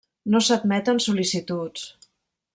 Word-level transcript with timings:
No 0.35 0.39
s'admeten 0.45 1.03
sol·licituds. 1.05 1.87